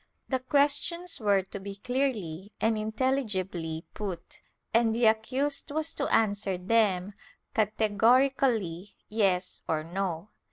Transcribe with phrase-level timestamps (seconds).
[0.29, 4.41] The questions were to be clearly and intelligibly put,
[4.73, 7.13] and the accused was to answer them
[7.53, 10.29] categorically, yes or no.